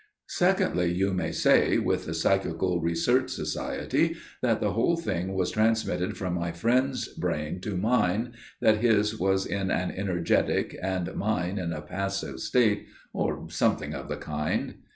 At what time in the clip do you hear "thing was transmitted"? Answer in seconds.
4.97-6.17